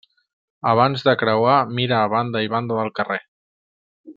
[0.69, 3.21] Abans de creuar mira a banda i banda del carrer.